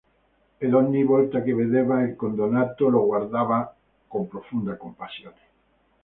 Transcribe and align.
Ed 0.57 0.73
ogni 0.73 1.03
volta 1.03 1.43
che 1.43 1.53
vedeva 1.53 2.01
il 2.01 2.15
condannato 2.15 2.87
lo 2.89 3.05
guardava 3.05 3.71
con 4.07 4.27
profonda 4.27 4.75
compassione. 4.75 5.39